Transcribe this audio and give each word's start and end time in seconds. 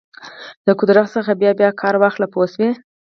د 0.65 0.67
قدرت 0.79 1.07
څخه 1.15 1.31
بیا 1.41 1.51
بیا 1.59 1.69
کار 1.81 1.95
واخله 2.01 2.27
پوه 2.33 2.47
شوې!. 2.53 2.69